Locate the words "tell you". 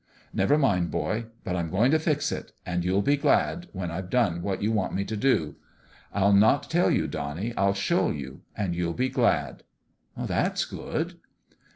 6.71-7.05